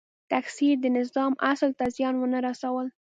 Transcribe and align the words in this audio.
تکثیر 0.31 0.75
د 0.81 0.85
نظام 0.97 1.33
اصل 1.51 1.69
ته 1.79 1.85
زیان 1.95 2.15
ونه 2.17 2.39
رسول. 2.47 2.87